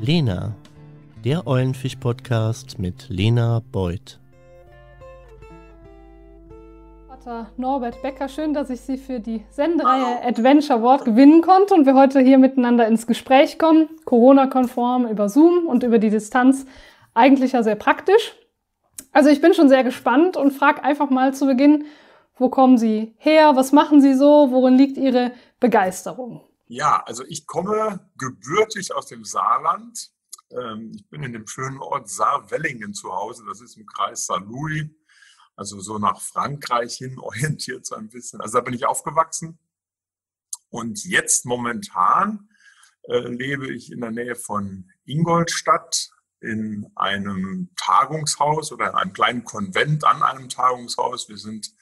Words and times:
Lena, 0.00 0.54
der 1.24 1.48
Eulenfisch-Podcast 1.48 2.78
mit 2.78 3.08
Lena 3.08 3.60
Beuth. 3.72 4.20
Vater 7.08 7.50
Norbert 7.56 8.00
Becker, 8.00 8.28
schön, 8.28 8.54
dass 8.54 8.70
ich 8.70 8.80
Sie 8.80 8.96
für 8.96 9.18
die 9.18 9.42
Sendereihe 9.50 10.22
Adventure 10.24 10.82
Wort 10.82 11.04
gewinnen 11.04 11.42
konnte 11.42 11.74
und 11.74 11.84
wir 11.84 11.96
heute 11.96 12.20
hier 12.20 12.38
miteinander 12.38 12.86
ins 12.86 13.08
Gespräch 13.08 13.58
kommen, 13.58 13.88
Corona-konform 14.04 15.04
über 15.08 15.28
Zoom 15.28 15.66
und 15.66 15.82
über 15.82 15.98
die 15.98 16.10
Distanz, 16.10 16.64
eigentlich 17.12 17.50
ja 17.50 17.64
sehr 17.64 17.74
praktisch. 17.74 18.36
Also 19.12 19.30
ich 19.30 19.40
bin 19.40 19.52
schon 19.52 19.68
sehr 19.68 19.82
gespannt 19.82 20.36
und 20.36 20.52
frage 20.52 20.84
einfach 20.84 21.10
mal 21.10 21.34
zu 21.34 21.46
Beginn, 21.46 21.86
wo 22.36 22.48
kommen 22.50 22.78
Sie 22.78 23.16
her? 23.18 23.56
Was 23.56 23.72
machen 23.72 24.00
Sie 24.00 24.14
so? 24.14 24.52
Worin 24.52 24.76
liegt 24.76 24.96
Ihre 24.96 25.32
Begeisterung? 25.58 26.42
Ja, 26.68 27.02
also 27.06 27.24
ich 27.24 27.46
komme 27.46 28.10
gebürtig 28.18 28.94
aus 28.94 29.06
dem 29.06 29.24
Saarland. 29.24 30.10
Ähm, 30.50 30.92
ich 30.94 31.08
bin 31.08 31.22
in 31.22 31.32
dem 31.32 31.46
schönen 31.46 31.78
Ort 31.78 32.10
Saar-Wellingen 32.10 32.92
zu 32.92 33.10
Hause. 33.10 33.44
Das 33.46 33.62
ist 33.62 33.78
im 33.78 33.86
Kreis 33.86 34.26
Saarlouis, 34.26 34.86
also 35.56 35.80
so 35.80 35.98
nach 35.98 36.20
Frankreich 36.20 36.96
hin 36.96 37.18
orientiert 37.18 37.86
so 37.86 37.94
ein 37.94 38.10
bisschen. 38.10 38.42
Also 38.42 38.58
da 38.58 38.64
bin 38.64 38.74
ich 38.74 38.86
aufgewachsen. 38.86 39.58
Und 40.68 41.04
jetzt 41.06 41.46
momentan 41.46 42.50
äh, 43.04 43.28
lebe 43.28 43.72
ich 43.72 43.90
in 43.90 44.02
der 44.02 44.10
Nähe 44.10 44.36
von 44.36 44.90
Ingolstadt 45.06 46.10
in 46.40 46.92
einem 46.94 47.70
Tagungshaus 47.76 48.72
oder 48.72 48.90
in 48.90 48.94
einem 48.94 49.12
kleinen 49.14 49.44
Konvent 49.44 50.04
an 50.04 50.22
einem 50.22 50.50
Tagungshaus. 50.50 51.30
Wir 51.30 51.38
sind 51.38 51.72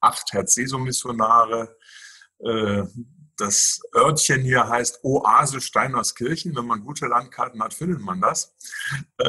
acht 0.00 0.32
Herz-Jesu-Missionare. 0.32 1.76
Das 3.38 3.80
Örtchen 3.94 4.42
hier 4.42 4.68
heißt 4.68 5.04
Oase 5.04 5.60
Steinerskirchen. 5.60 6.56
Wenn 6.56 6.66
man 6.66 6.84
gute 6.84 7.06
Landkarten 7.06 7.62
hat, 7.62 7.72
findet 7.72 8.00
man 8.00 8.20
das. 8.20 8.54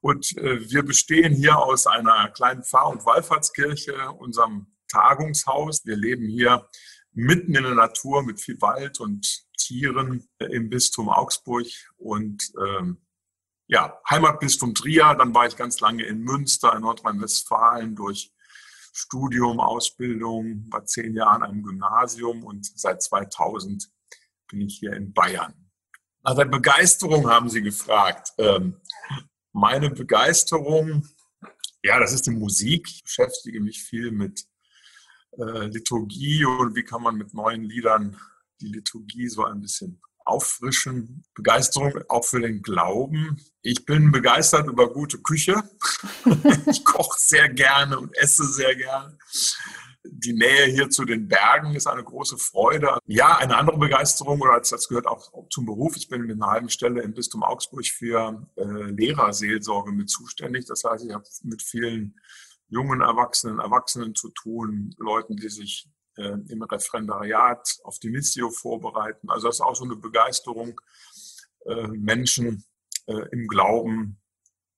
Und 0.00 0.36
äh, 0.38 0.70
wir 0.70 0.84
bestehen 0.84 1.34
hier 1.34 1.58
aus 1.58 1.86
einer 1.86 2.30
kleinen 2.30 2.62
Pfarr- 2.62 2.90
und 2.90 3.04
Wallfahrtskirche, 3.04 4.10
unserem 4.12 4.66
Tagungshaus. 4.88 5.84
Wir 5.84 5.96
leben 5.96 6.26
hier 6.26 6.68
mitten 7.12 7.54
in 7.54 7.64
der 7.64 7.74
Natur 7.74 8.22
mit 8.22 8.40
viel 8.40 8.60
Wald 8.60 9.00
und 9.00 9.44
Tieren 9.56 10.28
im 10.38 10.70
Bistum 10.70 11.08
Augsburg 11.08 11.66
und 11.96 12.50
ähm, 12.64 12.98
ja, 13.66 14.00
Heimatbistum 14.08 14.74
Trier. 14.74 15.14
Dann 15.18 15.34
war 15.34 15.46
ich 15.46 15.56
ganz 15.56 15.80
lange 15.80 16.04
in 16.04 16.22
Münster 16.22 16.74
in 16.74 16.82
Nordrhein-Westfalen 16.82 17.94
durch 17.94 18.32
Studium, 18.92 19.60
Ausbildung, 19.60 20.66
war 20.70 20.84
zehn 20.84 21.14
Jahre 21.14 21.30
an 21.30 21.42
einem 21.42 21.62
Gymnasium 21.62 22.44
und 22.44 22.66
seit 22.78 23.02
2000 23.02 23.88
bin 24.48 24.62
ich 24.62 24.78
hier 24.78 24.92
in 24.94 25.12
Bayern. 25.12 25.54
Nach 26.22 26.34
der 26.34 26.46
Begeisterung 26.46 27.28
haben 27.28 27.48
Sie 27.48 27.62
gefragt. 27.62 28.32
Ähm, 28.38 28.76
meine 29.52 29.90
Begeisterung, 29.90 31.06
ja, 31.82 31.98
das 31.98 32.12
ist 32.12 32.26
die 32.26 32.30
Musik. 32.30 32.88
Ich 32.88 33.04
beschäftige 33.04 33.60
mich 33.60 33.82
viel 33.82 34.10
mit 34.10 34.46
äh, 35.38 35.66
Liturgie 35.66 36.44
und 36.44 36.74
wie 36.74 36.82
kann 36.82 37.02
man 37.02 37.16
mit 37.16 37.34
neuen 37.34 37.62
Liedern 37.62 38.18
die 38.60 38.68
Liturgie 38.68 39.28
so 39.28 39.44
ein 39.44 39.60
bisschen 39.60 40.00
auffrischen. 40.28 41.24
Begeisterung 41.34 41.94
auch 42.08 42.24
für 42.24 42.40
den 42.40 42.62
Glauben. 42.62 43.40
Ich 43.62 43.84
bin 43.84 44.12
begeistert 44.12 44.68
über 44.68 44.92
gute 44.92 45.18
Küche. 45.18 45.62
ich 46.66 46.84
koche 46.84 47.18
sehr 47.18 47.48
gerne 47.48 47.98
und 47.98 48.16
esse 48.16 48.44
sehr 48.44 48.74
gerne. 48.76 49.18
Die 50.04 50.32
Nähe 50.32 50.66
hier 50.66 50.88
zu 50.90 51.04
den 51.04 51.28
Bergen 51.28 51.74
ist 51.74 51.86
eine 51.86 52.04
große 52.04 52.38
Freude. 52.38 52.98
Ja, 53.06 53.36
eine 53.36 53.56
andere 53.56 53.78
Begeisterung, 53.78 54.40
oder 54.40 54.60
das 54.60 54.88
gehört 54.88 55.06
auch 55.06 55.48
zum 55.50 55.66
Beruf. 55.66 55.96
Ich 55.96 56.08
bin 56.08 56.22
mit 56.22 56.40
einer 56.40 56.50
halben 56.50 56.70
Stelle 56.70 57.02
im 57.02 57.14
Bistum 57.14 57.42
Augsburg 57.42 57.86
für 57.86 58.46
äh, 58.56 58.62
Lehrerseelsorge 58.62 59.92
mit 59.92 60.08
zuständig. 60.08 60.66
Das 60.66 60.84
heißt, 60.84 61.04
ich 61.04 61.12
habe 61.12 61.24
mit 61.42 61.62
vielen 61.62 62.18
jungen 62.68 63.00
Erwachsenen, 63.00 63.58
Erwachsenen 63.58 64.14
zu 64.14 64.30
tun, 64.30 64.94
Leuten, 64.98 65.36
die 65.36 65.48
sich 65.48 65.88
äh, 66.18 66.36
im 66.48 66.62
Referendariat 66.62 67.78
auf 67.84 67.98
die 67.98 68.10
Missio 68.10 68.50
vorbereiten. 68.50 69.30
Also 69.30 69.46
das 69.48 69.56
ist 69.56 69.60
auch 69.60 69.76
so 69.76 69.84
eine 69.84 69.96
Begeisterung, 69.96 70.80
äh, 71.66 71.86
Menschen 71.88 72.64
äh, 73.06 73.28
im 73.30 73.46
Glauben, 73.46 74.18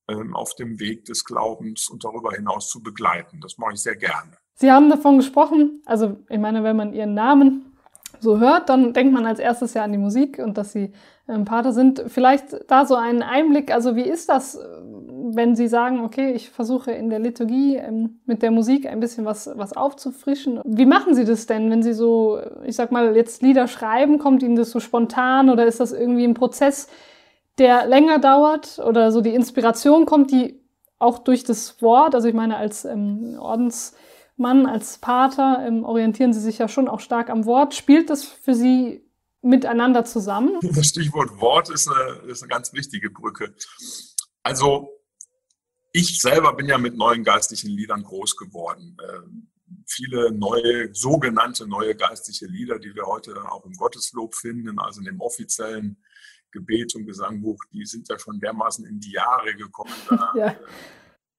ähm, 0.07 0.35
auf 0.35 0.55
dem 0.55 0.79
Weg 0.79 1.05
des 1.05 1.25
Glaubens 1.25 1.89
und 1.89 2.03
darüber 2.03 2.31
hinaus 2.31 2.69
zu 2.69 2.81
begleiten. 2.81 3.39
Das 3.41 3.57
mache 3.57 3.73
ich 3.73 3.81
sehr 3.81 3.95
gerne. 3.95 4.37
Sie 4.55 4.71
haben 4.71 4.89
davon 4.89 5.17
gesprochen, 5.17 5.81
also 5.85 6.17
ich 6.29 6.39
meine, 6.39 6.63
wenn 6.63 6.75
man 6.75 6.93
Ihren 6.93 7.13
Namen 7.13 7.77
so 8.19 8.39
hört, 8.39 8.69
dann 8.69 8.93
denkt 8.93 9.13
man 9.13 9.25
als 9.25 9.39
erstes 9.39 9.73
ja 9.73 9.83
an 9.83 9.91
die 9.91 9.97
Musik 9.97 10.37
und 10.37 10.57
dass 10.57 10.71
Sie 10.73 10.91
ähm, 11.27 11.45
Pater 11.45 11.73
sind. 11.73 12.03
Vielleicht 12.07 12.69
da 12.69 12.85
so 12.85 12.95
einen 12.95 13.23
Einblick, 13.23 13.71
also 13.71 13.95
wie 13.95 14.03
ist 14.03 14.29
das, 14.29 14.59
wenn 15.35 15.55
Sie 15.55 15.67
sagen, 15.67 16.01
okay, 16.01 16.31
ich 16.31 16.49
versuche 16.49 16.91
in 16.91 17.09
der 17.09 17.19
Liturgie 17.19 17.75
ähm, 17.75 18.21
mit 18.25 18.41
der 18.41 18.51
Musik 18.51 18.85
ein 18.85 18.99
bisschen 18.99 19.25
was, 19.25 19.49
was 19.55 19.73
aufzufrischen. 19.73 20.59
Wie 20.63 20.85
machen 20.85 21.15
Sie 21.15 21.25
das 21.25 21.45
denn, 21.45 21.69
wenn 21.69 21.83
Sie 21.83 21.93
so, 21.93 22.39
ich 22.65 22.75
sag 22.75 22.91
mal, 22.91 23.15
jetzt 23.15 23.41
Lieder 23.41 23.67
schreiben? 23.67 24.19
Kommt 24.19 24.43
Ihnen 24.43 24.55
das 24.55 24.71
so 24.71 24.79
spontan 24.79 25.49
oder 25.49 25.65
ist 25.65 25.79
das 25.79 25.91
irgendwie 25.91 26.25
ein 26.25 26.33
Prozess, 26.33 26.87
der 27.57 27.85
länger 27.85 28.19
dauert 28.19 28.79
oder 28.79 29.11
so 29.11 29.21
die 29.21 29.35
Inspiration 29.35 30.05
kommt, 30.05 30.31
die 30.31 30.59
auch 30.99 31.19
durch 31.19 31.43
das 31.43 31.81
Wort, 31.81 32.13
also 32.15 32.27
ich 32.27 32.33
meine, 32.33 32.57
als 32.57 32.85
ähm, 32.85 33.35
Ordensmann, 33.39 34.65
als 34.65 34.99
Pater 34.99 35.63
ähm, 35.65 35.83
orientieren 35.83 36.31
Sie 36.31 36.39
sich 36.39 36.59
ja 36.59 36.67
schon 36.67 36.87
auch 36.87 36.99
stark 36.99 37.29
am 37.29 37.45
Wort. 37.45 37.73
Spielt 37.73 38.09
das 38.09 38.23
für 38.23 38.53
Sie 38.53 39.03
miteinander 39.41 40.05
zusammen? 40.05 40.59
Das 40.61 40.87
Stichwort 40.87 41.41
Wort 41.41 41.69
ist 41.69 41.89
eine, 41.89 42.31
ist 42.31 42.43
eine 42.43 42.49
ganz 42.49 42.73
wichtige 42.73 43.09
Brücke. 43.09 43.53
Also 44.43 44.89
ich 45.91 46.21
selber 46.21 46.53
bin 46.53 46.67
ja 46.67 46.77
mit 46.77 46.95
neuen 46.95 47.23
geistlichen 47.23 47.71
Liedern 47.71 48.03
groß 48.03 48.37
geworden. 48.37 48.97
Ähm, 49.09 49.51
viele 49.87 50.31
neue, 50.31 50.93
sogenannte 50.93 51.67
neue 51.67 51.95
geistliche 51.95 52.45
Lieder, 52.45 52.79
die 52.79 52.95
wir 52.95 53.05
heute 53.05 53.35
auch 53.51 53.65
im 53.65 53.73
Gotteslob 53.73 54.35
finden, 54.35 54.79
also 54.79 54.99
in 54.99 55.05
dem 55.05 55.21
offiziellen 55.21 56.01
Gebet 56.51 56.95
und 56.95 57.05
Gesangbuch, 57.05 57.63
die 57.71 57.85
sind 57.85 58.09
ja 58.09 58.19
schon 58.19 58.39
dermaßen 58.39 58.85
in 58.85 58.99
die 58.99 59.13
Jahre 59.13 59.55
gekommen. 59.55 59.93
Da 60.09 60.33
ja. 60.35 60.47
Äh, 60.47 60.57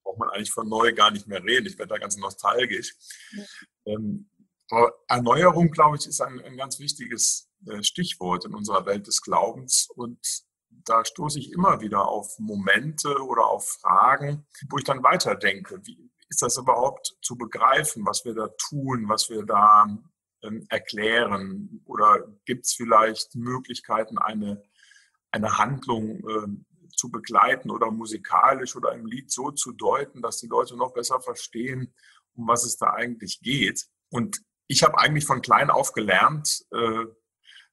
braucht 0.03 0.19
man 0.19 0.31
eigentlich 0.31 0.51
von 0.51 0.69
neu 0.69 0.93
gar 0.93 1.11
nicht 1.11 1.27
mehr 1.27 1.43
reden. 1.43 1.67
Ich 1.67 1.79
werde 1.79 1.91
da 1.91 1.99
ganz 1.99 2.17
nostalgisch. 2.17 2.95
Ja. 3.33 3.45
Ähm, 3.95 4.29
Erneuerung, 5.07 5.71
glaube 5.71 5.99
ich, 5.99 6.07
ist 6.07 6.21
ein, 6.21 6.41
ein 6.41 6.57
ganz 6.57 6.79
wichtiges 6.79 7.51
äh, 7.67 7.83
Stichwort 7.83 8.47
in 8.47 8.55
unserer 8.55 8.87
Welt 8.87 9.07
des 9.07 9.21
Glaubens 9.21 9.89
und 9.95 10.19
da 10.85 11.05
stoße 11.05 11.39
ich 11.39 11.53
immer 11.53 11.81
wieder 11.81 12.07
auf 12.07 12.39
Momente 12.39 13.23
oder 13.25 13.47
auf 13.47 13.69
Fragen, 13.81 14.47
wo 14.69 14.79
ich 14.79 14.85
dann 14.85 15.03
weiterdenke. 15.03 15.81
Wie 15.85 16.11
ist 16.29 16.43
das 16.43 16.57
überhaupt 16.57 17.17
zu 17.21 17.37
begreifen, 17.37 18.07
was 18.07 18.25
wir 18.25 18.35
da 18.35 18.49
tun, 18.59 19.09
was 19.09 19.29
wir 19.29 19.45
da 19.45 19.87
ähm, 20.43 20.67
erklären? 20.69 21.83
Oder 21.85 22.27
gibt 22.45 22.67
es 22.67 22.73
vielleicht 22.73 23.35
Möglichkeiten, 23.35 24.19
eine, 24.19 24.63
eine 25.31 25.59
Handlung 25.59 26.19
äh, 26.29 26.89
zu 26.97 27.11
begleiten 27.11 27.71
oder 27.71 27.91
musikalisch 27.91 28.77
oder 28.77 28.93
im 28.93 29.07
Lied 29.07 29.31
so 29.31 29.51
zu 29.51 29.73
deuten, 29.73 30.23
dass 30.23 30.39
die 30.39 30.47
Leute 30.47 30.77
noch 30.77 30.95
besser 30.95 31.21
verstehen, 31.21 31.95
um 32.35 32.47
was 32.49 32.65
es 32.65 32.77
da 32.77 32.93
eigentlich 32.93 33.41
geht? 33.41 33.87
Und 34.11 34.43
ich 34.69 34.83
habe 34.83 34.99
eigentlich 34.99 35.27
von 35.27 35.43
klein 35.43 35.71
auf 35.71 35.93
gelernt, 35.93 36.65
äh, 36.73 37.05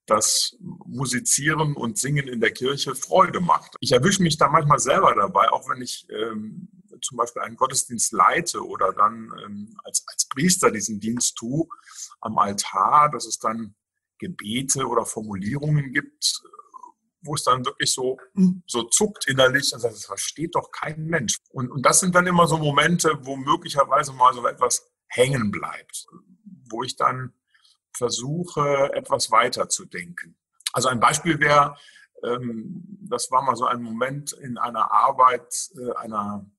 dass 0.10 0.58
Musizieren 0.60 1.76
und 1.76 1.98
Singen 1.98 2.28
in 2.28 2.42
der 2.42 2.52
Kirche 2.52 2.96
Freude 2.96 3.40
macht. 3.40 3.76
Ich 3.80 3.92
erwische 3.92 4.24
mich 4.24 4.38
da 4.38 4.50
manchmal 4.50 4.80
selber 4.80 5.14
dabei, 5.16 5.50
auch 5.52 5.70
wenn 5.70 5.82
ich 5.82 6.08
ähm, 6.10 6.70
zum 7.02 7.18
Beispiel 7.18 7.42
einen 7.42 7.56
Gottesdienst 7.56 8.12
leite 8.12 8.66
oder 8.66 8.94
dann 8.94 9.32
ähm, 9.46 9.78
als, 9.84 10.04
als 10.08 10.28
Priester 10.28 10.72
diesen 10.72 11.00
Dienst 11.00 11.36
tue 11.38 11.68
am 12.22 12.38
Altar, 12.38 13.10
dass 13.12 13.26
es 13.26 13.40
dann 13.40 13.76
Gebete 14.18 14.86
oder 14.86 15.06
Formulierungen 15.06 15.94
gibt, 15.94 16.42
wo 17.22 17.36
es 17.36 17.44
dann 17.44 17.66
wirklich 17.66 17.92
so, 17.94 18.18
so 18.66 18.84
zuckt 18.84 19.28
innerlich 19.28 19.74
und 19.74 19.84
das 19.84 20.06
versteht 20.06 20.56
doch 20.56 20.72
kein 20.72 21.06
Mensch. 21.06 21.38
Und, 21.50 21.70
und 21.70 21.86
das 21.86 22.00
sind 22.00 22.16
dann 22.16 22.28
immer 22.28 22.48
so 22.48 22.58
Momente, 22.58 23.18
wo 23.22 23.36
möglicherweise 23.36 24.14
mal 24.14 24.34
so 24.34 24.46
etwas 24.48 24.86
hängen 25.08 25.52
bleibt, 25.52 26.06
wo 26.70 26.84
ich 26.84 26.96
dann 26.96 27.34
versuche, 28.00 28.92
etwas 28.94 29.30
weiter 29.30 29.70
zu 29.70 29.86
denken. 29.86 30.36
Also 30.74 30.90
ein 30.90 31.00
Beispiel 31.00 31.40
wäre, 31.40 31.76
ähm, 32.24 32.84
das 33.02 33.30
war 33.30 33.44
mal 33.44 33.56
so 33.56 33.66
ein 33.66 33.84
Moment 33.84 34.34
in 34.34 34.58
einer 34.58 34.92
Arbeit 34.92 35.70
äh, 35.76 35.96
einer, 35.98 36.50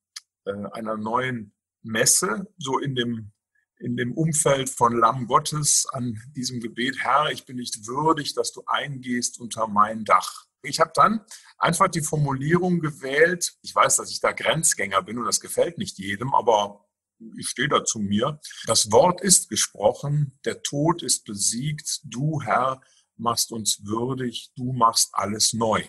äh, 0.44 0.52
einer 0.72 0.96
neuen 0.96 1.52
Messe, 1.82 2.46
so 2.58 2.78
in 2.78 2.94
dem, 2.94 3.32
in 3.78 3.96
dem 3.96 4.12
Umfeld 4.12 4.68
von 4.68 4.96
Lamm 4.96 5.26
Gottes 5.26 5.86
an 5.92 6.20
diesem 6.36 6.60
Gebet, 6.60 6.98
Herr, 7.00 7.30
ich 7.30 7.46
bin 7.46 7.56
nicht 7.56 7.86
würdig, 7.86 8.34
dass 8.34 8.52
du 8.52 8.62
eingehst 8.66 9.40
unter 9.40 9.66
mein 9.66 10.04
Dach. 10.04 10.44
Ich 10.62 10.78
habe 10.78 10.92
dann 10.94 11.24
einfach 11.56 11.88
die 11.88 12.02
Formulierung 12.02 12.80
gewählt, 12.80 13.54
ich 13.62 13.74
weiß, 13.74 13.96
dass 13.96 14.10
ich 14.10 14.20
da 14.20 14.32
Grenzgänger 14.32 15.02
bin 15.02 15.18
und 15.18 15.24
das 15.24 15.40
gefällt 15.40 15.78
nicht 15.78 15.98
jedem, 15.98 16.34
aber 16.34 16.84
ich 17.36 17.48
stehe 17.48 17.68
da 17.68 17.84
zu 17.84 17.98
mir. 17.98 18.40
Das 18.66 18.90
Wort 18.92 19.20
ist 19.20 19.48
gesprochen, 19.48 20.38
der 20.44 20.62
Tod 20.62 21.02
ist 21.02 21.24
besiegt, 21.24 22.00
du 22.04 22.40
Herr 22.42 22.80
machst 23.20 23.52
uns 23.52 23.84
würdig, 23.84 24.50
du 24.56 24.72
machst 24.72 25.10
alles 25.12 25.52
neu. 25.52 25.82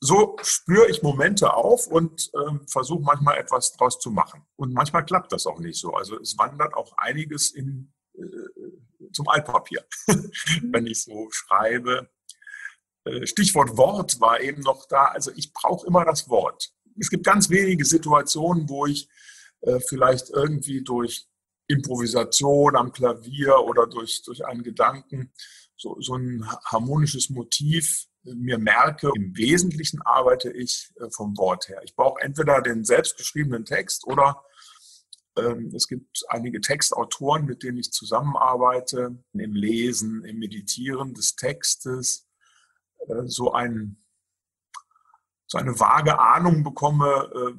So 0.00 0.36
spüre 0.42 0.90
ich 0.90 1.02
Momente 1.02 1.54
auf 1.54 1.86
und 1.86 2.30
äh, 2.34 2.58
versuche 2.66 3.02
manchmal 3.02 3.38
etwas 3.38 3.72
draus 3.72 3.98
zu 3.98 4.10
machen. 4.10 4.44
Und 4.56 4.74
manchmal 4.74 5.04
klappt 5.04 5.32
das 5.32 5.46
auch 5.46 5.60
nicht 5.60 5.78
so. 5.78 5.94
Also 5.94 6.20
es 6.20 6.36
wandert 6.36 6.74
auch 6.74 6.92
einiges 6.98 7.52
in, 7.52 7.92
äh, 8.14 9.10
zum 9.12 9.28
Altpapier, 9.28 9.84
wenn 10.62 10.86
ich 10.86 11.02
so 11.04 11.28
schreibe. 11.30 12.10
Äh, 13.04 13.26
Stichwort 13.26 13.76
Wort 13.78 14.20
war 14.20 14.40
eben 14.40 14.60
noch 14.60 14.86
da. 14.88 15.06
Also 15.06 15.30
ich 15.36 15.52
brauche 15.54 15.86
immer 15.86 16.04
das 16.04 16.28
Wort. 16.28 16.74
Es 16.98 17.08
gibt 17.08 17.24
ganz 17.24 17.48
wenige 17.48 17.86
Situationen, 17.86 18.68
wo 18.68 18.84
ich 18.84 19.08
äh, 19.62 19.80
vielleicht 19.80 20.30
irgendwie 20.30 20.82
durch 20.82 21.26
Improvisation 21.68 22.76
am 22.76 22.92
Klavier 22.92 23.58
oder 23.60 23.86
durch, 23.86 24.22
durch 24.24 24.44
einen 24.44 24.62
Gedanken 24.62 25.32
so, 25.76 26.00
so 26.00 26.14
ein 26.16 26.46
harmonisches 26.64 27.30
Motiv 27.30 28.06
mir 28.24 28.58
merke, 28.58 29.10
im 29.16 29.36
Wesentlichen 29.36 30.00
arbeite 30.02 30.52
ich 30.52 30.92
äh, 31.00 31.10
vom 31.10 31.36
Wort 31.36 31.68
her. 31.68 31.80
Ich 31.84 31.96
brauche 31.96 32.20
entweder 32.22 32.62
den 32.62 32.84
selbstgeschriebenen 32.84 33.64
Text 33.64 34.06
oder 34.06 34.44
ähm, 35.36 35.72
es 35.74 35.88
gibt 35.88 36.22
einige 36.28 36.60
Textautoren, 36.60 37.46
mit 37.46 37.62
denen 37.62 37.78
ich 37.78 37.90
zusammenarbeite, 37.90 39.16
im 39.32 39.54
Lesen, 39.54 40.24
im 40.24 40.38
Meditieren 40.38 41.14
des 41.14 41.34
Textes, 41.34 42.28
äh, 43.08 43.22
so, 43.24 43.52
ein, 43.52 43.96
so 45.46 45.58
eine 45.58 45.78
vage 45.80 46.18
Ahnung 46.18 46.62
bekomme, 46.62 47.56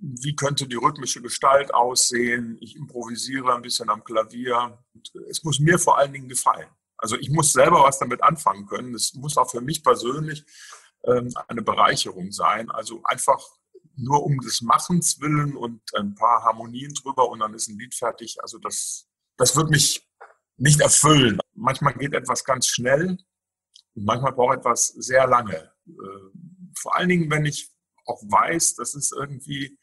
wie 0.00 0.36
könnte 0.36 0.66
die 0.66 0.76
rhythmische 0.76 1.22
Gestalt 1.22 1.72
aussehen. 1.72 2.58
Ich 2.60 2.76
improvisiere 2.76 3.54
ein 3.54 3.62
bisschen 3.62 3.90
am 3.90 4.04
Klavier. 4.04 4.78
Es 5.28 5.42
muss 5.44 5.60
mir 5.60 5.78
vor 5.78 5.98
allen 5.98 6.12
Dingen 6.12 6.28
gefallen. 6.28 6.68
Also 6.96 7.16
ich 7.16 7.30
muss 7.30 7.52
selber 7.52 7.82
was 7.84 7.98
damit 7.98 8.22
anfangen 8.22 8.66
können. 8.66 8.94
Es 8.94 9.14
muss 9.14 9.36
auch 9.36 9.50
für 9.50 9.60
mich 9.60 9.82
persönlich 9.82 10.44
ähm, 11.04 11.32
eine 11.46 11.62
Bereicherung 11.62 12.32
sein. 12.32 12.70
Also 12.70 13.00
einfach 13.04 13.40
nur 13.96 14.24
um 14.24 14.38
des 14.38 14.62
Machens 14.62 15.20
willen 15.20 15.56
und 15.56 15.80
ein 15.94 16.14
paar 16.14 16.44
Harmonien 16.44 16.94
drüber 16.94 17.28
und 17.28 17.40
dann 17.40 17.54
ist 17.54 17.68
ein 17.68 17.78
Lied 17.78 17.94
fertig. 17.94 18.36
Also 18.42 18.58
das, 18.58 19.08
das 19.36 19.56
wird 19.56 19.70
mich 19.70 20.08
nicht 20.56 20.80
erfüllen. 20.80 21.40
Manchmal 21.54 21.94
geht 21.94 22.14
etwas 22.14 22.44
ganz 22.44 22.66
schnell 22.66 23.18
und 23.94 24.04
manchmal 24.04 24.32
braucht 24.32 24.58
etwas 24.58 24.88
sehr 24.88 25.26
lange. 25.26 25.72
Äh, 25.86 25.92
vor 26.76 26.96
allen 26.96 27.08
Dingen, 27.08 27.30
wenn 27.30 27.46
ich 27.46 27.70
auch 28.08 28.22
weiß, 28.22 28.76
das 28.76 28.94
ist 28.94 29.14
irgendwie 29.16 29.78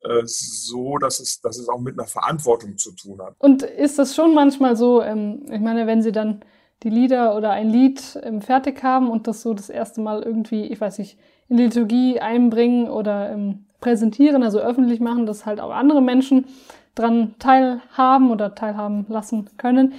äh, 0.00 0.22
so, 0.24 0.98
dass 0.98 1.20
es, 1.20 1.40
dass 1.40 1.58
es 1.58 1.68
auch 1.68 1.80
mit 1.80 1.98
einer 1.98 2.08
Verantwortung 2.08 2.78
zu 2.78 2.92
tun 2.92 3.20
hat. 3.22 3.34
Und 3.38 3.62
ist 3.62 3.98
das 3.98 4.14
schon 4.14 4.34
manchmal 4.34 4.76
so, 4.76 5.02
ähm, 5.02 5.46
ich 5.50 5.60
meine, 5.60 5.86
wenn 5.86 6.02
Sie 6.02 6.12
dann 6.12 6.40
die 6.82 6.90
Lieder 6.90 7.36
oder 7.36 7.50
ein 7.50 7.70
Lied 7.70 8.18
ähm, 8.22 8.42
fertig 8.42 8.82
haben 8.82 9.10
und 9.10 9.26
das 9.26 9.42
so 9.42 9.54
das 9.54 9.70
erste 9.70 10.00
Mal 10.00 10.22
irgendwie, 10.22 10.64
ich 10.64 10.80
weiß 10.80 10.98
nicht, 10.98 11.18
in 11.48 11.56
Liturgie 11.56 12.20
einbringen 12.20 12.88
oder 12.88 13.30
ähm, 13.30 13.66
präsentieren, 13.80 14.42
also 14.42 14.58
öffentlich 14.58 15.00
machen, 15.00 15.26
dass 15.26 15.46
halt 15.46 15.60
auch 15.60 15.70
andere 15.70 16.02
Menschen 16.02 16.46
dran 16.94 17.34
teilhaben 17.38 18.30
oder 18.30 18.54
teilhaben 18.54 19.04
lassen 19.08 19.50
können. 19.58 19.92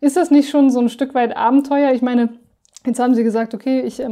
Ist 0.00 0.16
das 0.16 0.30
nicht 0.30 0.50
schon 0.50 0.70
so 0.70 0.80
ein 0.80 0.88
Stück 0.88 1.14
weit 1.14 1.36
Abenteuer? 1.36 1.92
Ich 1.92 2.02
meine, 2.02 2.36
jetzt 2.84 2.98
haben 2.98 3.14
Sie 3.14 3.24
gesagt, 3.24 3.54
okay, 3.54 3.80
ich 3.80 4.02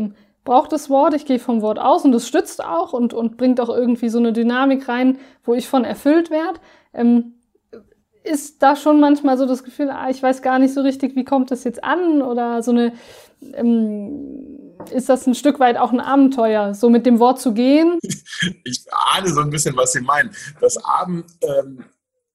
brauche 0.44 0.68
das 0.68 0.90
Wort, 0.90 1.14
ich 1.14 1.26
gehe 1.26 1.38
vom 1.38 1.62
Wort 1.62 1.78
aus 1.78 2.04
und 2.04 2.14
es 2.14 2.26
stützt 2.26 2.64
auch 2.64 2.92
und, 2.92 3.14
und 3.14 3.36
bringt 3.36 3.60
auch 3.60 3.68
irgendwie 3.68 4.08
so 4.08 4.18
eine 4.18 4.32
Dynamik 4.32 4.88
rein, 4.88 5.18
wo 5.44 5.54
ich 5.54 5.68
von 5.68 5.84
erfüllt 5.84 6.30
werde. 6.30 6.58
Ähm, 6.92 7.34
ist 8.24 8.62
da 8.62 8.76
schon 8.76 9.00
manchmal 9.00 9.36
so 9.36 9.46
das 9.46 9.64
Gefühl, 9.64 9.90
ah, 9.90 10.08
ich 10.08 10.22
weiß 10.22 10.42
gar 10.42 10.58
nicht 10.58 10.74
so 10.74 10.80
richtig, 10.80 11.16
wie 11.16 11.24
kommt 11.24 11.50
das 11.50 11.64
jetzt 11.64 11.82
an 11.82 12.22
oder 12.22 12.62
so 12.62 12.70
eine, 12.70 12.92
ähm, 13.54 14.76
ist 14.90 15.08
das 15.08 15.26
ein 15.26 15.34
Stück 15.34 15.58
weit 15.60 15.76
auch 15.76 15.92
ein 15.92 16.00
Abenteuer, 16.00 16.74
so 16.74 16.88
mit 16.88 17.06
dem 17.06 17.18
Wort 17.18 17.40
zu 17.40 17.52
gehen? 17.52 17.98
Ich 18.64 18.84
ahne 18.90 19.28
so 19.28 19.40
ein 19.40 19.50
bisschen, 19.50 19.76
was 19.76 19.92
Sie 19.92 20.00
meinen. 20.00 20.34
Das, 20.60 20.76
Abend, 20.84 21.26
ähm, 21.42 21.84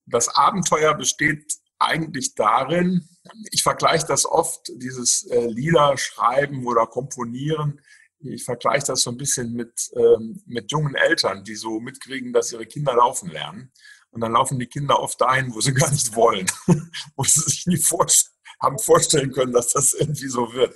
das 0.06 0.33
Abenteuer 0.33 0.94
besteht 0.94 1.44
eigentlich 1.79 2.35
darin, 2.35 3.07
ich 3.51 3.63
vergleiche 3.63 4.06
das 4.07 4.25
oft, 4.25 4.71
dieses 4.75 5.24
äh, 5.27 5.47
Lieder 5.47 5.97
schreiben 5.97 6.65
oder 6.65 6.88
komponieren, 6.88 7.81
ich 8.19 8.44
vergleiche 8.44 8.88
das 8.88 9.01
so 9.01 9.12
ein 9.12 9.18
bisschen 9.18 9.53
mit, 9.53 9.91
ähm, 9.95 10.41
mit 10.45 10.71
jungen 10.71 10.95
Eltern, 10.95 11.44
die 11.44 11.56
so 11.56 11.79
mitkriegen, 11.79 12.33
dass 12.33 12.51
ihre 12.51 12.65
Kinder 12.65 12.95
laufen 12.95 13.29
lernen. 13.29 13.71
Und 14.09 14.21
dann 14.21 14.31
laufen 14.31 14.57
die 14.57 14.68
Kinder 14.68 15.00
oft 15.00 15.21
dahin, 15.21 15.53
wo 15.53 15.62
sie 15.62 15.74
gar 15.75 15.91
nicht 15.91 16.15
wollen, 16.15 16.47
wo 17.15 17.24
sie 17.24 17.41
sich 17.41 17.68
nie 17.68 17.77
vorst 17.77 18.33
haben 18.59 18.80
vorstellen 18.80 19.31
können, 19.31 19.53
dass 19.53 19.73
das 19.73 19.94
irgendwie 19.94 20.30
so 20.30 20.51
wird. 20.53 20.75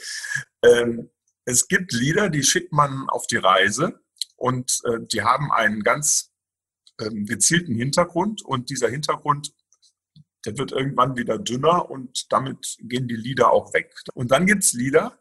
Ähm, 0.63 1.09
es 1.45 1.67
gibt 1.67 1.93
Lieder, 1.93 2.29
die 2.29 2.43
schickt 2.43 2.71
man 2.71 3.09
auf 3.09 3.25
die 3.25 3.37
Reise 3.37 3.99
und 4.35 4.79
äh, 4.85 4.99
die 5.11 5.23
haben 5.23 5.51
einen 5.51 5.81
ganz 5.81 6.31
ähm, 6.99 7.25
gezielten 7.25 7.73
Hintergrund 7.73 8.43
und 8.43 8.69
dieser 8.69 8.89
Hintergrund 8.89 9.51
der 10.45 10.57
wird 10.57 10.71
irgendwann 10.71 11.15
wieder 11.15 11.37
dünner 11.37 11.89
und 11.89 12.31
damit 12.31 12.77
gehen 12.81 13.07
die 13.07 13.15
Lieder 13.15 13.51
auch 13.51 13.73
weg. 13.73 13.93
Und 14.13 14.31
dann 14.31 14.45
gibt's 14.45 14.73
Lieder, 14.73 15.19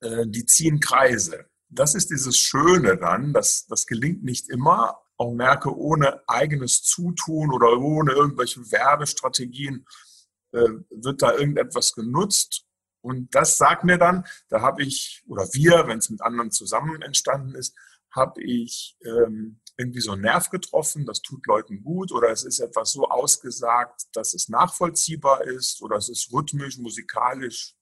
äh, 0.00 0.26
die 0.26 0.46
ziehen 0.46 0.80
Kreise. 0.80 1.46
Das 1.68 1.94
ist 1.94 2.10
dieses 2.10 2.36
Schöne 2.36 2.96
dann, 2.96 3.32
das, 3.32 3.66
das 3.66 3.86
gelingt 3.86 4.22
nicht 4.22 4.48
immer. 4.50 5.00
Auch 5.16 5.32
merke, 5.32 5.74
ohne 5.76 6.22
eigenes 6.28 6.82
Zutun 6.82 7.52
oder 7.52 7.78
ohne 7.78 8.12
irgendwelche 8.12 8.60
Werbestrategien 8.70 9.86
äh, 10.52 10.68
wird 10.90 11.22
da 11.22 11.32
irgendetwas 11.32 11.92
genutzt. 11.92 12.64
Und 13.00 13.34
das 13.34 13.58
sagt 13.58 13.84
mir 13.84 13.98
dann, 13.98 14.24
da 14.48 14.60
habe 14.60 14.82
ich, 14.82 15.22
oder 15.26 15.46
wir, 15.52 15.86
wenn 15.86 15.98
es 15.98 16.10
mit 16.10 16.22
anderen 16.22 16.50
zusammen 16.50 17.02
entstanden 17.02 17.54
ist, 17.54 17.76
habe 18.10 18.42
ich 18.42 18.96
ähm, 19.04 19.60
irgendwie 19.76 20.00
so 20.00 20.12
einen 20.12 20.22
Nerv 20.22 20.50
getroffen, 20.50 21.04
das 21.04 21.20
tut 21.20 21.46
Leuten 21.46 21.82
gut 21.82 22.12
oder 22.12 22.30
es 22.30 22.44
ist 22.44 22.60
etwas 22.60 22.92
so 22.92 23.08
ausgesagt, 23.08 24.02
dass 24.12 24.34
es 24.34 24.48
nachvollziehbar 24.48 25.42
ist 25.44 25.82
oder 25.82 25.96
es 25.96 26.08
ist 26.08 26.32
rhythmisch, 26.32 26.78
musikalisch 26.78 27.74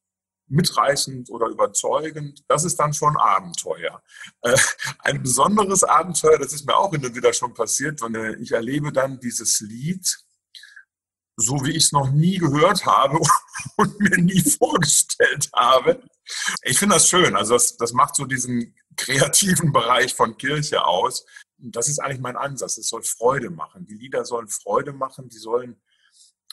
mitreißend 0.48 1.30
oder 1.30 1.48
überzeugend. 1.48 2.44
Das 2.48 2.64
ist 2.64 2.78
dann 2.78 2.92
schon 2.92 3.16
Abenteuer. 3.16 4.02
Äh, 4.42 4.56
ein 5.00 5.22
besonderes 5.22 5.84
Abenteuer, 5.84 6.38
das 6.38 6.52
ist 6.52 6.66
mir 6.66 6.76
auch 6.76 6.90
hin 6.90 7.04
und 7.04 7.14
wieder 7.14 7.32
schon 7.32 7.54
passiert, 7.54 8.00
wenn 8.02 8.42
ich 8.42 8.52
erlebe 8.52 8.92
dann 8.92 9.20
dieses 9.20 9.60
Lied, 9.60 10.06
so 11.36 11.64
wie 11.64 11.70
ich 11.70 11.84
es 11.84 11.92
noch 11.92 12.10
nie 12.10 12.38
gehört 12.38 12.86
habe 12.86 13.18
und 13.76 13.98
mir 14.00 14.18
nie 14.18 14.42
vorgestellt 14.42 15.50
habe. 15.54 16.02
Ich 16.62 16.78
finde 16.78 16.96
das 16.96 17.08
schön. 17.08 17.34
Also 17.34 17.54
das, 17.54 17.76
das 17.76 17.92
macht 17.92 18.14
so 18.14 18.24
diesen 18.24 18.74
kreativen 19.02 19.72
Bereich 19.72 20.14
von 20.14 20.36
Kirche 20.36 20.84
aus. 20.84 21.26
Und 21.58 21.76
das 21.76 21.88
ist 21.88 21.98
eigentlich 21.98 22.20
mein 22.20 22.36
Ansatz. 22.36 22.78
Es 22.78 22.88
soll 22.88 23.02
Freude 23.02 23.50
machen. 23.50 23.86
Die 23.86 23.94
Lieder 23.94 24.24
sollen 24.24 24.48
Freude 24.48 24.92
machen, 24.92 25.28
die 25.28 25.38
sollen 25.38 25.80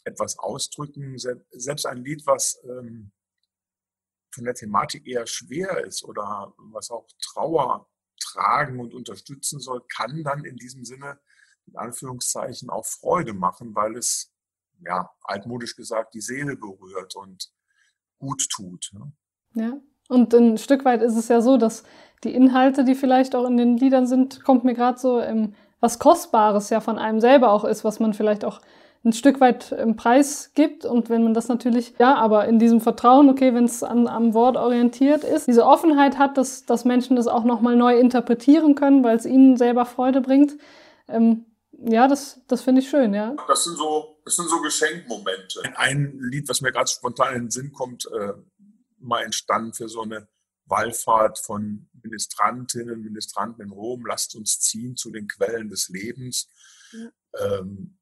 etwas 0.03 0.37
ausdrücken. 0.37 1.17
Selbst 1.51 1.85
ein 1.85 2.03
Lied, 2.03 2.25
was 2.25 2.59
ähm, 2.63 3.11
von 4.33 4.43
der 4.45 4.53
Thematik 4.53 5.07
eher 5.07 5.27
schwer 5.27 5.83
ist 5.85 6.03
oder 6.03 6.53
was 6.57 6.91
auch 6.91 7.07
Trauer 7.21 7.89
tragen 8.19 8.79
und 8.79 8.93
unterstützen 8.93 9.59
soll, 9.59 9.81
kann 9.87 10.23
dann 10.23 10.43
in 10.45 10.57
diesem 10.57 10.85
Sinne 10.85 11.19
in 11.67 11.75
Anführungszeichen 11.75 12.69
auch 12.69 12.85
Freude 12.85 13.33
machen, 13.33 13.75
weil 13.75 13.95
es, 13.95 14.33
ja, 14.85 15.09
altmodisch 15.23 15.75
gesagt, 15.75 16.13
die 16.13 16.21
Seele 16.21 16.55
berührt 16.55 17.15
und 17.15 17.51
gut 18.17 18.47
tut. 18.49 18.89
Ne? 18.93 19.11
Ja, 19.53 19.81
und 20.09 20.33
ein 20.33 20.57
Stück 20.57 20.83
weit 20.83 21.01
ist 21.01 21.15
es 21.15 21.29
ja 21.29 21.39
so, 21.39 21.55
dass 21.55 21.83
die 22.25 22.33
Inhalte, 22.33 22.83
die 22.83 22.95
vielleicht 22.95 23.33
auch 23.35 23.45
in 23.45 23.55
den 23.55 23.77
Liedern 23.77 24.05
sind, 24.05 24.43
kommt 24.43 24.65
mir 24.65 24.73
gerade 24.73 24.99
so 24.99 25.21
ähm, 25.21 25.53
was 25.79 25.99
Kostbares 25.99 26.69
ja 26.69 26.81
von 26.81 26.97
einem 26.97 27.21
selber 27.21 27.51
auch 27.51 27.63
ist, 27.63 27.83
was 27.85 27.99
man 27.99 28.13
vielleicht 28.13 28.43
auch 28.43 28.59
ein 29.05 29.13
Stück 29.13 29.39
weit 29.39 29.71
im 29.71 29.95
Preis 29.95 30.51
gibt 30.55 30.83
und 30.83 31.09
wenn 31.09 31.23
man 31.23 31.33
das 31.33 31.47
natürlich, 31.47 31.93
ja, 31.99 32.15
aber 32.15 32.49
in 32.49 32.59
diesem 32.59 32.81
Vertrauen, 32.81 33.29
okay, 33.29 33.53
wenn 33.53 33.63
es 33.63 33.81
am 33.81 34.33
Wort 34.33 34.57
orientiert 34.57 35.23
ist, 35.23 35.47
diese 35.47 35.65
Offenheit 35.65 36.17
hat, 36.17 36.37
dass, 36.37 36.65
dass 36.65 36.83
Menschen 36.83 37.15
das 37.15 37.27
auch 37.27 37.45
nochmal 37.45 37.77
neu 37.77 37.97
interpretieren 37.97 38.75
können, 38.75 39.03
weil 39.03 39.15
es 39.15 39.25
ihnen 39.25 39.55
selber 39.55 39.85
Freude 39.85 40.19
bringt. 40.19 40.57
Ähm, 41.07 41.45
ja, 41.71 42.09
das, 42.09 42.41
das 42.47 42.61
finde 42.61 42.81
ich 42.81 42.89
schön, 42.89 43.13
ja. 43.13 43.35
Das 43.47 43.63
sind 43.63 43.77
so, 43.77 44.17
das 44.25 44.35
sind 44.35 44.49
so 44.49 44.59
Geschenkmomente. 44.59 45.61
Ein 45.75 46.19
Lied, 46.19 46.49
was 46.49 46.59
mir 46.59 46.73
gerade 46.73 46.89
spontan 46.89 47.35
in 47.35 47.41
den 47.43 47.51
Sinn 47.51 47.71
kommt, 47.71 48.05
äh, 48.07 48.33
mal 48.99 49.23
entstanden 49.23 49.73
für 49.73 49.89
so 49.89 50.01
eine 50.01 50.27
Wallfahrt 50.65 51.39
von 51.39 51.89
Ministrantinnen, 52.03 53.01
Ministranten 53.01 53.63
in 53.63 53.71
Rom, 53.71 54.05
lasst 54.05 54.35
uns 54.35 54.59
ziehen 54.59 54.95
zu 54.95 55.11
den 55.11 55.27
Quellen 55.27 55.69
des 55.69 55.89
Lebens. 55.89 56.47
Ja. 56.91 57.11
Ähm, 57.37 57.95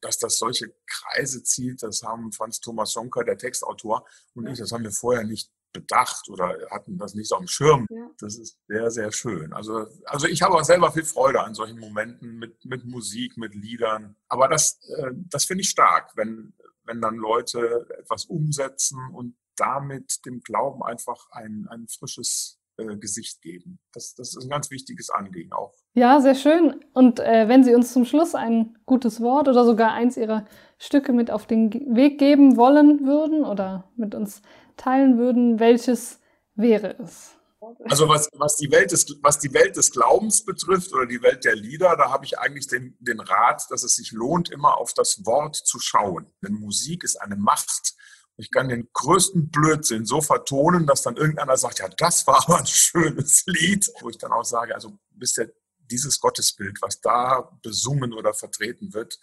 dass 0.00 0.18
das 0.18 0.38
solche 0.38 0.74
Kreise 0.86 1.42
zieht, 1.42 1.82
das 1.82 2.02
haben 2.02 2.32
Franz 2.32 2.60
Thomas 2.60 2.92
Sonker, 2.92 3.24
der 3.24 3.38
Textautor, 3.38 4.06
und 4.34 4.46
ja. 4.46 4.52
ich, 4.52 4.58
das 4.58 4.72
haben 4.72 4.84
wir 4.84 4.90
vorher 4.90 5.24
nicht 5.24 5.50
bedacht 5.72 6.28
oder 6.28 6.58
hatten 6.70 6.98
das 6.98 7.14
nicht 7.14 7.28
so 7.28 7.36
am 7.36 7.46
Schirm. 7.46 7.86
Ja. 7.88 8.10
Das 8.18 8.36
ist 8.36 8.58
sehr, 8.68 8.90
sehr 8.90 9.12
schön. 9.12 9.52
Also, 9.52 9.86
also 10.04 10.26
ich 10.26 10.42
habe 10.42 10.54
auch 10.54 10.64
selber 10.64 10.92
viel 10.92 11.04
Freude 11.04 11.42
an 11.42 11.54
solchen 11.54 11.78
Momenten 11.78 12.38
mit, 12.38 12.64
mit 12.64 12.84
Musik, 12.84 13.36
mit 13.36 13.54
Liedern. 13.54 14.16
Aber 14.28 14.48
das, 14.48 14.78
äh, 14.98 15.12
das 15.14 15.46
finde 15.46 15.62
ich 15.62 15.70
stark, 15.70 16.12
wenn, 16.16 16.52
wenn 16.84 17.00
dann 17.00 17.16
Leute 17.16 17.86
etwas 17.98 18.26
umsetzen 18.26 18.98
und 19.14 19.34
damit 19.56 20.24
dem 20.26 20.40
Glauben 20.40 20.82
einfach 20.82 21.30
ein, 21.30 21.66
ein 21.70 21.86
frisches 21.88 22.60
äh, 22.78 22.96
Gesicht 22.96 23.42
geben. 23.42 23.78
Das, 23.92 24.14
das 24.14 24.36
ist 24.36 24.44
ein 24.44 24.48
ganz 24.48 24.70
wichtiges 24.70 25.10
Anliegen 25.10 25.52
auch. 25.52 25.74
Ja, 25.94 26.20
sehr 26.20 26.34
schön. 26.34 26.82
Und 26.94 27.20
äh, 27.20 27.48
wenn 27.48 27.64
Sie 27.64 27.74
uns 27.74 27.92
zum 27.92 28.04
Schluss 28.04 28.34
ein 28.34 28.78
gutes 28.86 29.20
Wort 29.20 29.48
oder 29.48 29.64
sogar 29.64 29.92
eins 29.92 30.16
Ihrer 30.16 30.46
Stücke 30.78 31.12
mit 31.12 31.30
auf 31.30 31.46
den 31.46 31.70
Weg 31.94 32.18
geben 32.18 32.56
wollen 32.56 33.06
würden 33.06 33.44
oder 33.44 33.90
mit 33.96 34.14
uns 34.14 34.42
teilen 34.76 35.18
würden, 35.18 35.60
welches 35.60 36.20
wäre 36.54 36.96
es? 36.98 37.36
Also 37.84 38.08
was, 38.08 38.28
was, 38.32 38.56
die 38.56 38.70
Welt 38.72 38.90
des, 38.90 39.06
was 39.22 39.38
die 39.38 39.52
Welt 39.54 39.76
des 39.76 39.92
Glaubens 39.92 40.44
betrifft 40.44 40.92
oder 40.92 41.06
die 41.06 41.22
Welt 41.22 41.44
der 41.44 41.54
Lieder, 41.54 41.96
da 41.96 42.10
habe 42.10 42.24
ich 42.24 42.38
eigentlich 42.38 42.66
den, 42.66 42.96
den 42.98 43.20
Rat, 43.20 43.70
dass 43.70 43.84
es 43.84 43.94
sich 43.94 44.10
lohnt, 44.10 44.50
immer 44.50 44.78
auf 44.78 44.94
das 44.94 45.24
Wort 45.24 45.54
zu 45.56 45.78
schauen. 45.78 46.26
Denn 46.42 46.54
Musik 46.54 47.04
ist 47.04 47.20
eine 47.20 47.36
Macht. 47.36 47.94
Ich 48.36 48.50
kann 48.50 48.68
den 48.68 48.88
größten 48.92 49.50
Blödsinn 49.50 50.06
so 50.06 50.20
vertonen, 50.20 50.86
dass 50.86 51.02
dann 51.02 51.16
irgendeiner 51.16 51.56
sagt, 51.56 51.80
ja, 51.80 51.88
das 51.88 52.26
war 52.26 52.42
aber 52.44 52.60
ein 52.60 52.66
schönes 52.66 53.44
Lied. 53.46 53.90
Wo 54.00 54.08
ich 54.08 54.18
dann 54.18 54.32
auch 54.32 54.44
sage, 54.44 54.74
also 54.74 54.98
bis 55.10 55.34
der, 55.34 55.52
dieses 55.78 56.18
Gottesbild, 56.20 56.80
was 56.80 57.00
da 57.00 57.50
besungen 57.62 58.12
oder 58.12 58.32
vertreten 58.32 58.94
wird, 58.94 59.18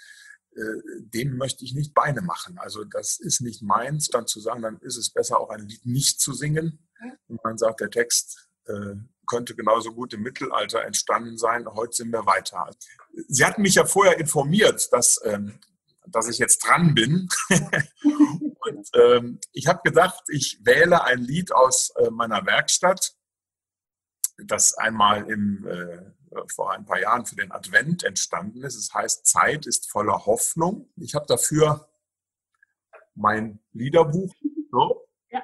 äh, 0.55 0.61
dem 0.99 1.37
möchte 1.37 1.63
ich 1.63 1.73
nicht 1.73 1.93
Beine 1.93 2.21
machen. 2.21 2.57
Also 2.59 2.83
das 2.83 3.19
ist 3.19 3.41
nicht 3.41 3.61
meins, 3.61 4.07
dann 4.07 4.27
zu 4.27 4.39
sagen, 4.39 4.61
dann 4.61 4.79
ist 4.81 4.97
es 4.97 5.11
besser, 5.11 5.39
auch 5.39 5.49
ein 5.49 5.67
Lied 5.67 5.85
nicht 5.85 6.19
zu 6.19 6.33
singen. 6.33 6.87
Und 7.27 7.43
man 7.43 7.57
sagt, 7.57 7.79
der 7.81 7.89
Text 7.89 8.49
äh, 8.65 8.95
könnte 9.27 9.55
genauso 9.55 9.93
gut 9.93 10.13
im 10.13 10.21
Mittelalter 10.21 10.83
entstanden 10.83 11.37
sein. 11.37 11.67
Heute 11.67 11.93
sind 11.93 12.11
wir 12.11 12.25
weiter. 12.25 12.69
Sie 13.27 13.45
hatten 13.45 13.61
mich 13.61 13.75
ja 13.75 13.85
vorher 13.85 14.19
informiert, 14.19 14.89
dass, 14.91 15.19
ähm, 15.23 15.59
dass 16.07 16.27
ich 16.27 16.39
jetzt 16.39 16.59
dran 16.65 16.95
bin. 16.95 17.29
Und 18.79 18.89
ähm, 18.93 19.39
ich 19.51 19.67
habe 19.67 19.81
gedacht, 19.83 20.23
ich 20.29 20.59
wähle 20.63 21.03
ein 21.03 21.19
Lied 21.19 21.51
aus 21.51 21.89
äh, 21.97 22.09
meiner 22.09 22.45
Werkstatt, 22.45 23.13
das 24.37 24.73
einmal 24.75 25.29
im, 25.29 25.67
äh, 25.67 26.45
vor 26.53 26.71
ein 26.71 26.85
paar 26.85 26.99
Jahren 26.99 27.25
für 27.25 27.35
den 27.35 27.51
Advent 27.51 28.03
entstanden 28.03 28.63
ist. 28.63 28.75
Es 28.75 28.93
heißt 28.93 29.25
Zeit 29.25 29.65
ist 29.65 29.91
voller 29.91 30.25
Hoffnung. 30.25 30.89
Ich 30.95 31.13
habe 31.13 31.25
dafür 31.27 31.89
mein 33.15 33.59
Liederbuch. 33.73 34.33
So. 34.71 35.07
Ja. 35.29 35.43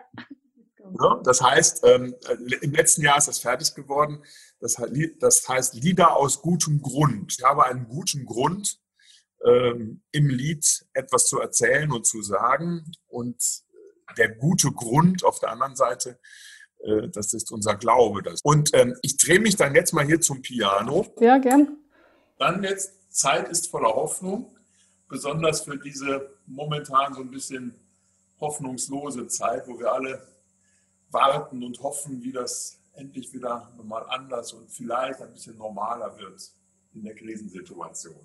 Ja, 1.01 1.19
das 1.23 1.41
heißt, 1.41 1.83
ähm, 1.85 2.15
im 2.61 2.71
letzten 2.71 3.01
Jahr 3.01 3.17
ist 3.17 3.27
das 3.27 3.39
fertig 3.39 3.73
geworden. 3.73 4.23
Das, 4.59 4.77
das, 5.19 5.49
heißt 5.49 5.73
Lieder 5.73 6.15
aus 6.15 6.41
gutem 6.41 6.81
Grund. 6.81 7.35
Ich 7.37 7.43
habe 7.43 7.65
einen 7.65 7.87
guten 7.89 8.25
Grund, 8.25 8.79
ähm, 9.45 10.01
im 10.11 10.29
Lied 10.29 10.85
etwas 10.93 11.27
zu 11.27 11.39
erzählen 11.39 11.91
und 11.91 12.05
zu 12.05 12.21
sagen. 12.21 12.91
Und 13.07 13.37
der 14.17 14.29
gute 14.35 14.71
Grund 14.71 15.23
auf 15.23 15.39
der 15.39 15.51
anderen 15.51 15.75
Seite, 15.75 16.19
äh, 16.79 17.09
das 17.09 17.33
ist 17.33 17.51
unser 17.51 17.75
Glaube. 17.75 18.23
Das. 18.23 18.41
Und 18.43 18.73
ähm, 18.73 18.95
ich 19.01 19.17
drehe 19.17 19.39
mich 19.39 19.55
dann 19.55 19.75
jetzt 19.75 19.93
mal 19.93 20.05
hier 20.05 20.19
zum 20.19 20.41
Piano. 20.41 21.05
Ja, 21.19 21.37
gern. 21.37 21.77
Dann 22.37 22.63
jetzt, 22.63 22.91
Zeit 23.09 23.47
ist 23.49 23.69
voller 23.69 23.93
Hoffnung, 23.95 24.55
besonders 25.07 25.61
für 25.61 25.77
diese 25.77 26.29
momentan 26.47 27.13
so 27.13 27.21
ein 27.21 27.31
bisschen 27.31 27.73
hoffnungslose 28.39 29.27
Zeit, 29.27 29.67
wo 29.67 29.79
wir 29.79 29.93
alle 29.93 30.27
warten 31.11 31.63
und 31.63 31.79
hoffen, 31.79 32.21
wie 32.23 32.33
das 32.33 32.77
endlich 32.93 33.31
wieder 33.33 33.71
mal 33.83 34.05
anders 34.09 34.53
und 34.53 34.69
vielleicht 34.69 35.21
ein 35.21 35.31
bisschen 35.31 35.57
normaler 35.57 36.17
wird 36.17 36.51
in 36.93 37.03
der 37.03 37.15
Krisensituation. 37.15 38.19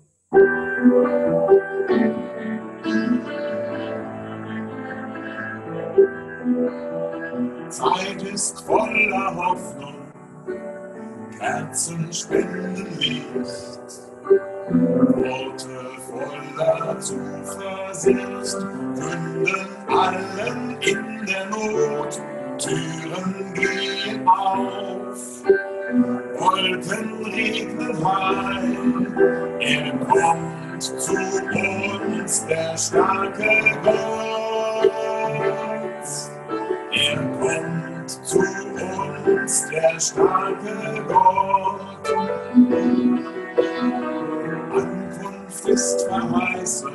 Zeit 7.69 8.21
ist 8.23 8.61
voller 8.61 9.35
Hoffnung, 9.35 9.95
Kerzen 11.37 12.11
spenden 12.11 12.97
Licht, 12.97 13.25
Worte 14.69 15.69
voller 16.09 16.99
Zuversicht 16.99 18.57
künden 18.95 19.67
allen 19.87 20.77
in 20.81 21.25
der 21.25 21.45
Not. 21.49 22.19
Türen 22.57 23.53
gehen 23.53 24.27
auf, 24.27 25.43
Wolken 25.93 27.25
regnen 27.25 28.05
heim, 28.05 29.07
er 29.59 29.91
kommt 30.07 30.81
zu 30.81 31.13
uns, 31.13 32.45
der 32.45 32.77
starke 32.77 33.77
Gott. 33.83 35.21
Er 36.91 37.17
kommt 37.39 38.09
zu 38.09 38.39
uns, 38.39 39.67
der 39.69 39.99
starke 39.99 41.03
Gott. 41.09 42.09
Ankunft 44.71 45.67
ist 45.67 46.07
verheißen, 46.07 46.91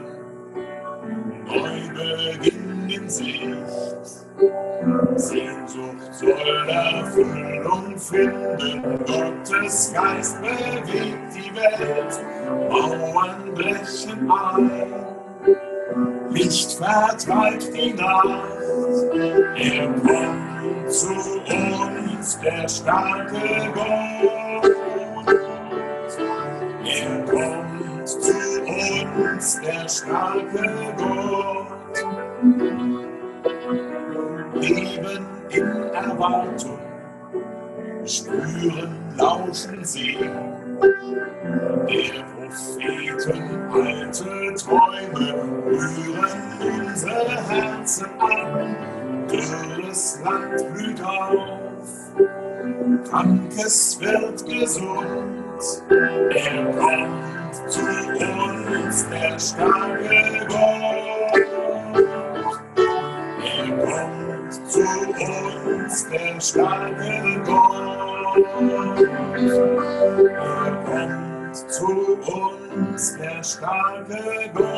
Neubeginn 1.45 2.89
in 2.89 3.11
Sicht. 3.11 3.96
Sehnsucht 5.17 6.13
soll 6.13 6.69
Erfüllung 6.69 7.99
finden, 7.99 8.99
Gottes 9.07 9.93
Geist 9.93 10.41
bewegt 10.41 11.35
die 11.35 11.55
Welt, 11.55 12.21
Mauern 12.71 13.55
brechen 13.55 14.31
ein, 14.31 14.71
Licht 16.31 16.73
vertreibt 16.73 17.75
die 17.75 17.93
Nacht, 17.95 18.45
er 19.57 19.89
kommt 19.89 20.93
zu 20.93 21.15
uns, 21.15 22.39
der 22.41 22.69
starke 22.69 23.73
Gott. 23.75 24.71
Er 26.85 27.25
kommt 27.25 28.09
zu 28.09 28.33
uns, 28.63 29.61
der 29.61 29.89
starke 29.89 30.95
Gott. 30.97 31.77
Leben 34.61 35.27
in 35.51 35.67
Erwartung, 35.93 36.79
spüren, 38.05 38.97
lauschen, 39.17 39.85
sehen. 39.85 40.31
Der 41.89 42.25
Propheten 42.35 43.71
alte 43.73 44.55
Träume 44.55 45.35
rühren 45.67 46.87
unsere 46.87 47.49
Herzen 47.49 48.07
an. 48.19 48.77
Dürres 49.29 50.21
Land 50.25 50.75
blüht 50.75 51.03
auf, 51.03 51.89
Krankes 53.11 54.01
wird 54.01 54.45
gesund. 54.47 55.45
Er 56.35 56.65
kommt 56.73 57.71
zu 57.71 57.81
uns, 57.81 59.09
der 59.09 59.39
starke 59.39 60.47
Gott. 60.49 60.96
Starke 73.67 74.51
Gott. 74.55 74.69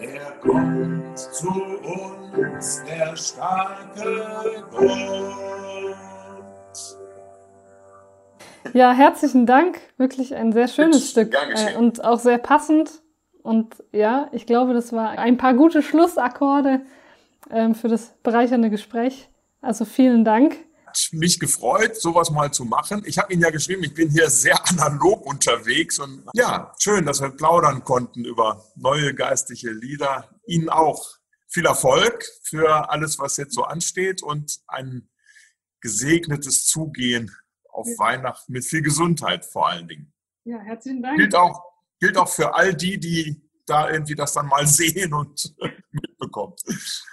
Er 0.00 0.30
kommt 0.40 1.18
zu 1.18 1.48
uns 1.48 2.84
der 2.84 3.16
starke 3.16 4.64
Gott. 4.70 5.36
Ja, 8.72 8.92
herzlichen 8.92 9.46
Dank. 9.46 9.80
Wirklich 9.96 10.34
ein 10.36 10.52
sehr 10.52 10.68
schönes 10.68 11.10
Stück 11.10 11.34
äh, 11.34 11.76
und 11.76 12.04
auch 12.04 12.18
sehr 12.18 12.38
passend 12.38 13.02
und 13.42 13.82
ja, 13.92 14.28
ich 14.32 14.46
glaube, 14.46 14.74
das 14.74 14.92
war 14.92 15.10
ein 15.10 15.36
paar 15.36 15.54
gute 15.54 15.82
Schlussakkorde 15.82 16.82
ähm, 17.50 17.74
für 17.74 17.88
das 17.88 18.14
bereichernde 18.22 18.70
Gespräch. 18.70 19.28
Also 19.60 19.84
vielen 19.84 20.24
Dank. 20.24 20.56
Mich 21.12 21.38
gefreut, 21.38 21.96
sowas 21.96 22.30
mal 22.30 22.52
zu 22.52 22.64
machen. 22.64 23.02
Ich 23.06 23.18
habe 23.18 23.32
Ihnen 23.32 23.42
ja 23.42 23.50
geschrieben, 23.50 23.82
ich 23.84 23.94
bin 23.94 24.10
hier 24.10 24.30
sehr 24.30 24.58
analog 24.68 25.26
unterwegs 25.26 25.98
und 25.98 26.24
ja, 26.34 26.72
schön, 26.78 27.04
dass 27.04 27.20
wir 27.20 27.30
plaudern 27.30 27.84
konnten 27.84 28.24
über 28.24 28.64
neue 28.76 29.14
geistliche 29.14 29.70
Lieder. 29.70 30.30
Ihnen 30.46 30.68
auch 30.68 31.16
viel 31.48 31.66
Erfolg 31.66 32.24
für 32.42 32.90
alles, 32.90 33.18
was 33.18 33.36
jetzt 33.36 33.54
so 33.54 33.64
ansteht 33.64 34.22
und 34.22 34.58
ein 34.68 35.08
gesegnetes 35.80 36.66
Zugehen 36.66 37.34
auf 37.68 37.86
ja. 37.88 37.98
Weihnachten 37.98 38.52
mit 38.52 38.64
viel 38.64 38.82
Gesundheit 38.82 39.44
vor 39.44 39.68
allen 39.68 39.88
Dingen. 39.88 40.12
Ja, 40.44 40.58
herzlichen 40.60 41.02
Dank. 41.02 41.18
Gilt 41.18 41.34
auch 41.34 41.62
gilt 42.00 42.16
auch 42.16 42.28
für 42.28 42.54
all 42.54 42.74
die, 42.74 42.98
die 42.98 43.42
da 43.66 43.90
irgendwie 43.90 44.14
das 44.14 44.32
dann 44.32 44.46
mal 44.46 44.66
sehen 44.66 45.12
und 45.12 45.54
mitbekommen. 45.90 46.54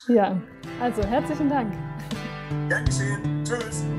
Ja, 0.08 0.42
also 0.80 1.04
herzlichen 1.04 1.50
Dank. 1.50 1.74
Gern 2.70 2.86
geschehen. 2.86 3.33
first. 3.60 3.93